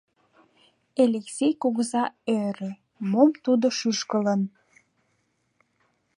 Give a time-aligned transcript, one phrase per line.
[1.03, 2.03] Элексей кугыза
[2.43, 2.71] ӧрӧ,
[3.09, 4.41] мом тудо шӱшкылын.